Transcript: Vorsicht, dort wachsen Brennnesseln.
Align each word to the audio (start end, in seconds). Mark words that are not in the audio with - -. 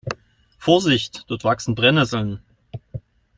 Vorsicht, 0.57 1.25
dort 1.27 1.43
wachsen 1.43 1.75
Brennnesseln. 1.75 2.39